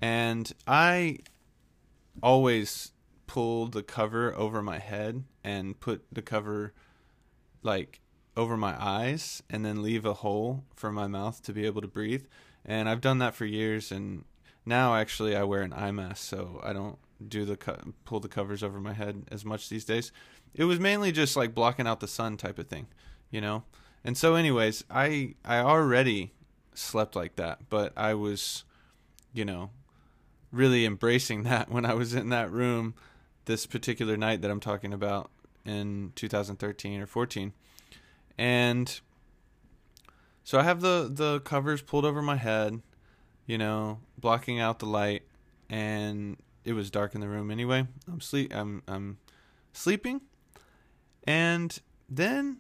and 0.01 0.53
I 0.67 1.19
always 2.23 2.93
pull 3.27 3.67
the 3.67 3.83
cover 3.83 4.35
over 4.37 4.63
my 4.63 4.79
head 4.79 5.25
and 5.43 5.79
put 5.81 6.05
the 6.13 6.23
cover 6.23 6.73
like 7.63 8.01
over 8.37 8.57
my 8.57 8.75
eyes 8.83 9.43
and 9.51 9.65
then 9.65 9.83
leave 9.83 10.05
a 10.05 10.15
hole 10.15 10.65
for 10.75 10.91
my 10.91 11.07
mouth 11.07 11.43
to 11.43 11.53
be 11.53 11.67
able 11.67 11.81
to 11.81 11.89
breathe. 11.89 12.25
And 12.65 12.89
I've 12.89 13.01
done 13.01 13.19
that 13.19 13.35
for 13.35 13.45
years 13.45 13.93
and 13.93 14.25
now 14.65 14.95
actually 14.95 15.37
I 15.37 15.43
wear 15.43 15.63
an 15.63 15.73
eye 15.73 15.91
mask, 15.91 16.29
so 16.29 16.61
I 16.63 16.73
don't 16.73 16.99
do 17.27 17.45
the 17.45 17.57
co- 17.57 17.79
pull 18.05 18.21
the 18.21 18.29
covers 18.29 18.63
over 18.63 18.81
my 18.81 18.93
head 18.93 19.25
as 19.31 19.45
much 19.45 19.69
these 19.69 19.85
days. 19.85 20.13
It 20.55 20.65
was 20.65 20.79
mainly 20.79 21.13
just 21.13 21.37
like 21.37 21.55
blocking 21.55 21.87
out 21.87 22.01
the 22.01 22.09
sun 22.09 22.37
type 22.37 22.59
of 22.59 22.69
thing, 22.69 22.87
you 23.31 23.41
know. 23.41 23.65
And 24.05 24.17
so, 24.17 24.35
anyways, 24.35 24.85
I 24.91 25.35
I 25.45 25.59
already 25.59 26.33
slept 26.75 27.17
like 27.17 27.37
that, 27.37 27.69
but 27.69 27.93
I 27.97 28.15
was, 28.15 28.65
you 29.33 29.45
know, 29.45 29.71
really 30.51 30.85
embracing 30.85 31.43
that 31.45 31.71
when 31.71 31.85
I 31.85 31.95
was 31.95 32.15
in 32.15 32.29
that 32.31 32.51
room 32.51 32.95
this 33.45 33.67
particular 33.67 34.17
night 34.17 34.43
that 34.43 34.51
I'm 34.51 34.61
talking 34.61 34.93
about 34.93 35.31
in 35.65 36.13
2013 36.17 37.01
or 37.01 37.07
14, 37.07 37.53
and 38.39 39.01
so 40.45 40.59
I 40.59 40.63
have 40.63 40.81
the 40.81 41.11
the 41.13 41.41
covers 41.41 41.83
pulled 41.83 42.05
over 42.05 42.23
my 42.23 42.37
head 42.37 42.83
you 43.47 43.59
know, 43.59 44.01
blocking 44.19 44.61
out 44.61 44.79
the 44.79 44.87
light, 44.87 45.23
and 45.69 46.37
it 46.65 46.73
was 46.73 46.91
dark 46.91 47.15
in 47.15 47.21
the 47.21 47.29
room 47.29 47.51
anyway. 47.51 47.87
I'm 48.11 48.21
sleep. 48.21 48.55
I'm 48.55 48.83
I'm 48.87 49.19
sleeping, 49.73 50.21
and 51.25 51.79
then 52.09 52.59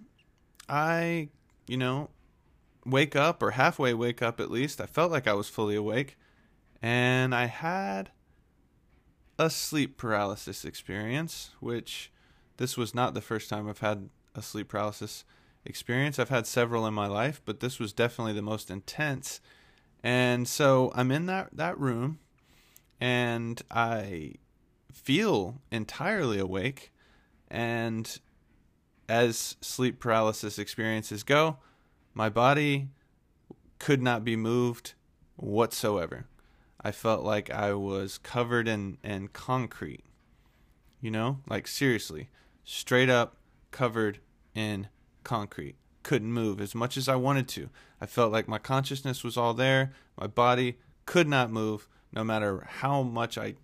I, 0.68 1.28
you 1.66 1.76
know, 1.76 2.10
wake 2.84 3.14
up 3.14 3.42
or 3.42 3.52
halfway 3.52 3.94
wake 3.94 4.22
up 4.22 4.40
at 4.40 4.50
least. 4.50 4.80
I 4.80 4.86
felt 4.86 5.12
like 5.12 5.28
I 5.28 5.34
was 5.34 5.48
fully 5.48 5.76
awake, 5.76 6.16
and 6.80 7.34
I 7.34 7.46
had 7.46 8.10
a 9.42 9.50
sleep 9.50 9.96
paralysis 9.96 10.64
experience, 10.64 11.50
which 11.60 12.10
this 12.56 12.76
was 12.76 12.94
not 12.94 13.14
the 13.14 13.20
first 13.20 13.48
time 13.48 13.68
I've 13.68 13.80
had 13.80 14.08
a 14.34 14.42
sleep 14.42 14.68
paralysis 14.68 15.24
experience. 15.64 16.18
I've 16.18 16.28
had 16.28 16.46
several 16.46 16.86
in 16.86 16.94
my 16.94 17.06
life, 17.06 17.40
but 17.44 17.60
this 17.60 17.78
was 17.78 17.92
definitely 17.92 18.32
the 18.32 18.42
most 18.42 18.70
intense 18.70 19.40
and 20.02 20.48
so 20.48 20.90
I'm 20.94 21.10
in 21.10 21.26
that, 21.26 21.50
that 21.52 21.78
room 21.78 22.18
and 23.00 23.60
I 23.70 24.34
feel 24.92 25.60
entirely 25.70 26.38
awake. 26.38 26.92
And 27.48 28.18
as 29.08 29.56
sleep 29.60 30.00
paralysis 30.00 30.58
experiences 30.58 31.22
go, 31.22 31.58
my 32.14 32.28
body 32.28 32.88
could 33.78 34.02
not 34.02 34.24
be 34.24 34.36
moved 34.36 34.94
whatsoever. 35.36 36.26
I 36.84 36.90
felt 36.90 37.24
like 37.24 37.50
I 37.50 37.74
was 37.74 38.18
covered 38.18 38.68
in, 38.68 38.98
in 39.02 39.28
concrete. 39.28 40.04
You 41.00 41.10
know, 41.10 41.38
like 41.48 41.66
seriously, 41.66 42.28
straight 42.64 43.08
up 43.08 43.36
covered 43.70 44.18
in 44.54 44.88
concrete 45.24 45.76
couldn't 46.02 46.32
move 46.32 46.60
as 46.60 46.74
much 46.74 46.96
as 46.96 47.08
I 47.08 47.16
wanted 47.16 47.48
to. 47.48 47.70
I 48.00 48.06
felt 48.06 48.32
like 48.32 48.48
my 48.48 48.58
consciousness 48.58 49.22
was 49.22 49.36
all 49.36 49.54
there. 49.54 49.92
My 50.18 50.26
body 50.26 50.78
could 51.06 51.28
not 51.28 51.50
move 51.50 51.88
no 52.12 52.24
matter 52.24 52.66
how 52.68 53.02
much 53.02 53.38
I 53.38 53.54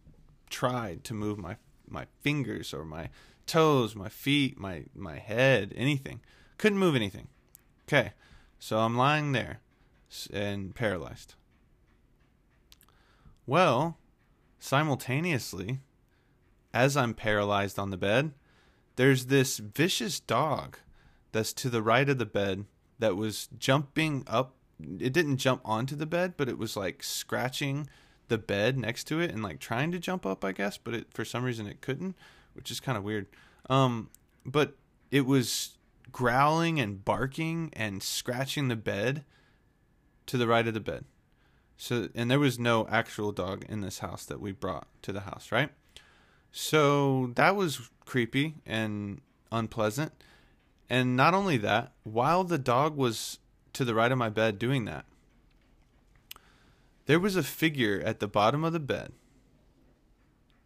tried 0.50 1.04
to 1.04 1.14
move 1.14 1.38
my 1.38 1.56
my 1.90 2.06
fingers 2.20 2.74
or 2.74 2.84
my 2.84 3.08
toes, 3.46 3.94
my 3.94 4.08
feet, 4.08 4.58
my 4.58 4.84
my 4.94 5.18
head, 5.18 5.72
anything. 5.76 6.20
Couldn't 6.56 6.78
move 6.78 6.96
anything. 6.96 7.28
Okay. 7.86 8.12
So 8.58 8.78
I'm 8.80 8.96
lying 8.96 9.32
there 9.32 9.60
and 10.32 10.74
paralyzed. 10.74 11.34
Well, 13.48 13.96
simultaneously, 14.58 15.80
as 16.74 16.98
I'm 16.98 17.14
paralyzed 17.14 17.78
on 17.78 17.88
the 17.88 17.96
bed, 17.96 18.32
there's 18.96 19.26
this 19.26 19.56
vicious 19.56 20.20
dog 20.20 20.76
that's 21.32 21.54
to 21.54 21.70
the 21.70 21.80
right 21.80 22.06
of 22.10 22.18
the 22.18 22.26
bed 22.26 22.66
that 22.98 23.16
was 23.16 23.48
jumping 23.58 24.22
up. 24.26 24.54
It 24.78 25.14
didn't 25.14 25.38
jump 25.38 25.62
onto 25.64 25.96
the 25.96 26.04
bed, 26.04 26.34
but 26.36 26.50
it 26.50 26.58
was 26.58 26.76
like 26.76 27.02
scratching 27.02 27.88
the 28.28 28.36
bed 28.36 28.76
next 28.76 29.04
to 29.04 29.18
it 29.18 29.30
and 29.30 29.42
like 29.42 29.60
trying 29.60 29.92
to 29.92 29.98
jump 29.98 30.26
up, 30.26 30.44
I 30.44 30.52
guess, 30.52 30.76
but 30.76 30.92
it, 30.92 31.06
for 31.14 31.24
some 31.24 31.42
reason 31.42 31.66
it 31.66 31.80
couldn't. 31.80 32.16
which 32.52 32.70
is 32.70 32.80
kind 32.80 32.98
of 32.98 33.04
weird. 33.04 33.28
Um, 33.70 34.10
but 34.44 34.76
it 35.10 35.24
was 35.24 35.78
growling 36.12 36.78
and 36.78 37.02
barking 37.02 37.70
and 37.72 38.02
scratching 38.02 38.68
the 38.68 38.76
bed 38.76 39.24
to 40.26 40.36
the 40.36 40.46
right 40.46 40.68
of 40.68 40.74
the 40.74 40.80
bed. 40.80 41.06
So, 41.80 42.08
and 42.16 42.28
there 42.28 42.40
was 42.40 42.58
no 42.58 42.88
actual 42.88 43.30
dog 43.30 43.64
in 43.68 43.82
this 43.82 44.00
house 44.00 44.24
that 44.24 44.40
we 44.40 44.50
brought 44.50 44.88
to 45.02 45.12
the 45.12 45.20
house, 45.20 45.52
right? 45.52 45.70
So 46.50 47.30
that 47.36 47.54
was 47.54 47.88
creepy 48.04 48.56
and 48.66 49.20
unpleasant. 49.52 50.12
And 50.90 51.16
not 51.16 51.34
only 51.34 51.56
that, 51.58 51.92
while 52.02 52.42
the 52.42 52.58
dog 52.58 52.96
was 52.96 53.38
to 53.74 53.84
the 53.84 53.94
right 53.94 54.10
of 54.10 54.18
my 54.18 54.28
bed 54.28 54.58
doing 54.58 54.86
that, 54.86 55.04
there 57.06 57.20
was 57.20 57.36
a 57.36 57.44
figure 57.44 58.02
at 58.04 58.18
the 58.18 58.28
bottom 58.28 58.64
of 58.64 58.72
the 58.72 58.80
bed, 58.80 59.12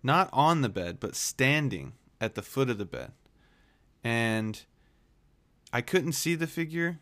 not 0.03 0.31
on 0.33 0.63
the 0.63 0.71
bed, 0.71 0.99
but 0.99 1.15
standing 1.15 1.93
at 2.23 2.37
the 2.37 2.43
foot 2.43 2.71
of 2.71 2.79
the 2.79 2.87
bed. 2.87 3.13
And 4.03 4.65
I 5.75 5.83
couldn't 5.83 6.13
see 6.13 6.35
the 6.35 6.47
figure. 6.47 7.01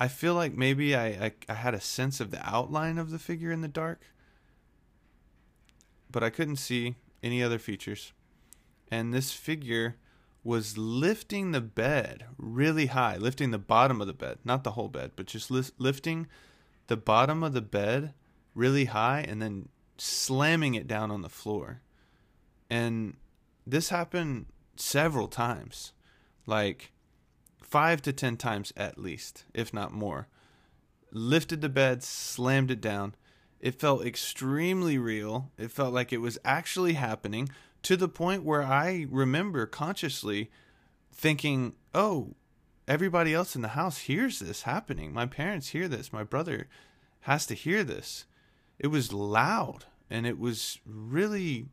I 0.00 0.08
feel 0.08 0.32
like 0.32 0.56
maybe 0.56 0.96
I, 0.96 1.06
I, 1.08 1.32
I 1.46 1.54
had 1.54 1.74
a 1.74 1.80
sense 1.80 2.20
of 2.20 2.30
the 2.30 2.40
outline 2.42 2.96
of 2.96 3.10
the 3.10 3.18
figure 3.18 3.52
in 3.52 3.60
the 3.60 3.68
dark, 3.68 4.00
but 6.10 6.24
I 6.24 6.30
couldn't 6.30 6.56
see 6.56 6.94
any 7.22 7.42
other 7.42 7.58
features. 7.58 8.14
And 8.90 9.12
this 9.12 9.32
figure 9.32 9.96
was 10.42 10.78
lifting 10.78 11.52
the 11.52 11.60
bed 11.60 12.24
really 12.38 12.86
high, 12.86 13.18
lifting 13.18 13.50
the 13.50 13.58
bottom 13.58 14.00
of 14.00 14.06
the 14.06 14.14
bed, 14.14 14.38
not 14.42 14.64
the 14.64 14.70
whole 14.70 14.88
bed, 14.88 15.12
but 15.16 15.26
just 15.26 15.50
li- 15.50 15.64
lifting 15.76 16.26
the 16.86 16.96
bottom 16.96 17.42
of 17.42 17.52
the 17.52 17.60
bed 17.60 18.14
really 18.54 18.86
high 18.86 19.20
and 19.28 19.42
then 19.42 19.68
slamming 19.98 20.74
it 20.74 20.88
down 20.88 21.10
on 21.10 21.20
the 21.20 21.28
floor. 21.28 21.82
And 22.70 23.18
this 23.66 23.90
happened 23.90 24.46
several 24.76 25.28
times, 25.28 25.92
like 26.46 26.90
five 27.70 28.02
to 28.02 28.12
ten 28.12 28.36
times 28.36 28.72
at 28.76 28.98
least, 28.98 29.44
if 29.54 29.72
not 29.72 29.92
more. 29.92 30.28
Lifted 31.12 31.60
the 31.60 31.68
bed, 31.68 32.02
slammed 32.02 32.70
it 32.70 32.80
down. 32.80 33.14
It 33.60 33.80
felt 33.80 34.04
extremely 34.04 34.98
real. 34.98 35.50
It 35.58 35.70
felt 35.70 35.92
like 35.92 36.12
it 36.12 36.20
was 36.20 36.38
actually 36.44 36.94
happening 36.94 37.48
to 37.82 37.96
the 37.96 38.08
point 38.08 38.44
where 38.44 38.62
I 38.62 39.06
remember 39.10 39.66
consciously 39.66 40.50
thinking, 41.12 41.74
oh, 41.94 42.34
everybody 42.88 43.34
else 43.34 43.54
in 43.54 43.62
the 43.62 43.68
house 43.68 43.98
hears 43.98 44.38
this 44.38 44.62
happening. 44.62 45.12
My 45.12 45.26
parents 45.26 45.68
hear 45.68 45.88
this. 45.88 46.12
My 46.12 46.24
brother 46.24 46.68
has 47.20 47.46
to 47.46 47.54
hear 47.54 47.84
this. 47.84 48.24
It 48.78 48.88
was 48.88 49.12
loud 49.12 49.84
and 50.08 50.26
it 50.26 50.38
was 50.38 50.80
really 50.84 51.66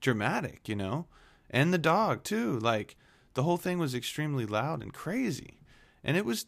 dramatic, 0.00 0.68
you 0.68 0.76
know? 0.76 1.06
And 1.50 1.72
the 1.72 1.78
dog, 1.78 2.24
too. 2.24 2.58
Like, 2.58 2.96
the 3.34 3.42
whole 3.42 3.56
thing 3.56 3.78
was 3.78 3.94
extremely 3.94 4.46
loud 4.46 4.82
and 4.82 4.92
crazy. 4.92 5.58
And 6.02 6.16
it 6.16 6.24
was 6.24 6.46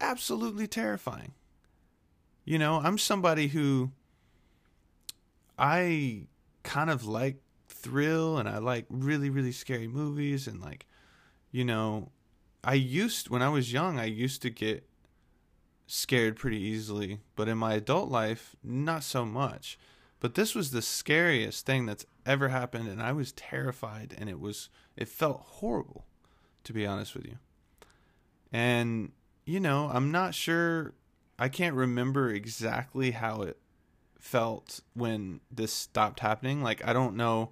absolutely 0.00 0.66
terrifying. 0.66 1.34
You 2.44 2.58
know, 2.58 2.80
I'm 2.82 2.98
somebody 2.98 3.48
who 3.48 3.90
I 5.58 6.28
kind 6.62 6.90
of 6.90 7.06
like 7.06 7.42
thrill 7.68 8.38
and 8.38 8.48
I 8.48 8.58
like 8.58 8.86
really, 8.88 9.30
really 9.30 9.52
scary 9.52 9.88
movies 9.88 10.46
and 10.46 10.60
like, 10.60 10.86
you 11.50 11.64
know, 11.64 12.12
I 12.62 12.74
used 12.74 13.28
when 13.28 13.42
I 13.42 13.48
was 13.48 13.72
young, 13.72 13.98
I 13.98 14.04
used 14.04 14.42
to 14.42 14.50
get 14.50 14.88
scared 15.86 16.36
pretty 16.36 16.60
easily, 16.60 17.20
but 17.34 17.48
in 17.48 17.58
my 17.58 17.74
adult 17.74 18.10
life, 18.10 18.54
not 18.62 19.02
so 19.02 19.24
much. 19.24 19.78
But 20.20 20.34
this 20.34 20.54
was 20.54 20.70
the 20.70 20.82
scariest 20.82 21.64
thing 21.64 21.86
that's 21.86 22.06
ever 22.26 22.48
happened 22.48 22.88
and 22.88 23.02
I 23.02 23.12
was 23.12 23.32
terrified 23.32 24.14
and 24.16 24.28
it 24.28 24.38
was 24.38 24.68
it 24.96 25.08
felt 25.08 25.40
horrible 25.40 26.04
to 26.64 26.72
be 26.72 26.86
honest 26.86 27.14
with 27.14 27.26
you. 27.26 27.38
And 28.52 29.12
you 29.44 29.60
know, 29.60 29.90
I'm 29.92 30.10
not 30.10 30.34
sure 30.34 30.94
I 31.38 31.48
can't 31.48 31.74
remember 31.74 32.30
exactly 32.30 33.12
how 33.12 33.42
it 33.42 33.58
felt 34.18 34.80
when 34.94 35.40
this 35.50 35.72
stopped 35.72 36.20
happening. 36.20 36.62
Like 36.62 36.86
I 36.86 36.92
don't 36.92 37.16
know 37.16 37.50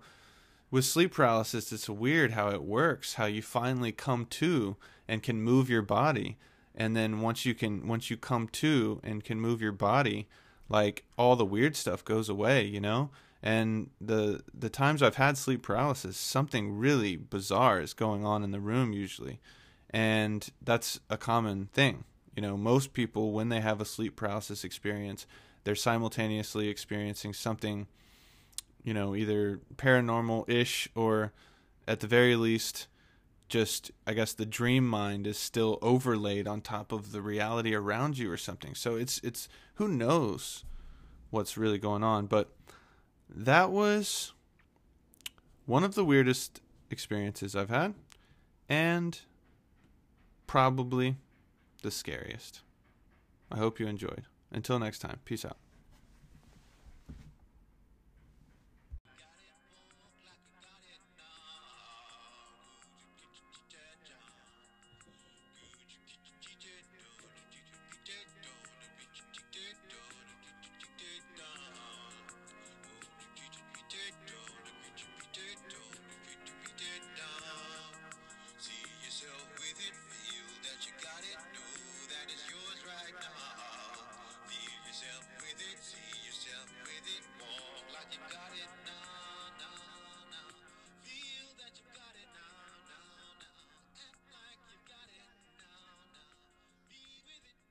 with 0.71 0.85
sleep 0.85 1.14
paralysis, 1.14 1.73
it's 1.73 1.88
weird 1.88 2.33
how 2.33 2.51
it 2.51 2.62
works, 2.62 3.14
how 3.14 3.25
you 3.25 3.40
finally 3.42 3.92
come 3.92 4.27
to 4.27 4.77
and 5.07 5.23
can 5.23 5.40
move 5.40 5.71
your 5.71 5.83
body. 5.83 6.37
And 6.75 6.94
then 6.94 7.21
once 7.21 7.47
you 7.47 7.55
can 7.55 7.88
once 7.88 8.11
you 8.11 8.16
come 8.16 8.49
to 8.49 9.01
and 9.03 9.25
can 9.25 9.40
move 9.40 9.62
your 9.62 9.73
body, 9.73 10.29
like 10.68 11.05
all 11.16 11.37
the 11.37 11.44
weird 11.44 11.75
stuff 11.75 12.05
goes 12.05 12.29
away, 12.29 12.64
you 12.64 12.81
know? 12.81 13.11
And 13.42 13.90
the 14.01 14.42
the 14.53 14.68
times 14.68 15.03
I've 15.03 15.16
had 15.16 15.38
sleep 15.38 15.62
paralysis, 15.62 16.16
something 16.16 16.77
really 16.77 17.16
bizarre 17.16 17.81
is 17.81 17.94
going 17.94 18.24
on 18.24 18.42
in 18.42 18.51
the 18.51 18.61
room 18.61 18.92
usually. 18.92 19.40
And 19.90 20.48
that's 20.61 21.01
a 21.09 21.16
common 21.16 21.66
thing. 21.72 22.05
You 22.35 22.42
know, 22.42 22.57
most 22.57 22.92
people 22.92 23.33
when 23.33 23.48
they 23.48 23.61
have 23.61 23.81
a 23.81 23.85
sleep 23.85 24.16
paralysis 24.16 24.64
experience, 24.64 25.27
they're 25.64 25.74
simultaneously 25.74 26.68
experiencing 26.68 27.33
something 27.33 27.87
you 28.85 28.94
know, 28.94 29.14
either 29.14 29.61
paranormal 29.77 30.48
ish 30.48 30.88
or 30.94 31.33
at 31.87 32.01
the 32.01 32.07
very 32.07 32.37
least 32.37 32.87
just 33.48 33.90
I 34.07 34.12
guess 34.12 34.33
the 34.33 34.46
dream 34.46 34.87
mind 34.87 35.27
is 35.27 35.38
still 35.38 35.79
overlaid 35.81 36.46
on 36.46 36.61
top 36.61 36.92
of 36.92 37.12
the 37.12 37.22
reality 37.22 37.74
around 37.74 38.18
you 38.18 38.31
or 38.31 38.37
something. 38.37 38.74
So 38.74 38.96
it's 38.96 39.18
it's 39.18 39.48
who 39.74 39.88
knows 39.88 40.64
what's 41.31 41.57
really 41.57 41.79
going 41.79 42.03
on, 42.03 42.27
but 42.27 42.51
that 43.29 43.71
was 43.71 44.33
one 45.67 45.85
of 45.85 45.95
the 45.95 46.05
weirdest 46.05 46.61
experiences 46.91 47.55
I've 47.55 47.69
had 47.71 47.95
and 48.69 49.21
probably 50.47 51.17
the 51.83 51.91
scariest. 51.91 52.62
I 53.51 53.59
hope 53.59 53.79
you 53.79 53.87
enjoyed. 53.87 54.25
Until 54.51 54.79
next 54.79 55.01
time, 55.01 55.21
peace 55.25 55.45
out. 55.45 55.59